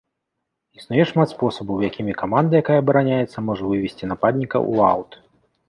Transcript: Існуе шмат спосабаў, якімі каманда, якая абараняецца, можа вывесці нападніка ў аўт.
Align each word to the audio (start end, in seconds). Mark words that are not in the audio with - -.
Існуе 0.79 1.03
шмат 1.11 1.29
спосабаў, 1.33 1.83
якімі 1.91 2.17
каманда, 2.23 2.53
якая 2.65 2.79
абараняецца, 2.85 3.37
можа 3.53 3.63
вывесці 3.75 4.11
нападніка 4.15 4.57
ў 4.71 4.93
аўт. 4.93 5.11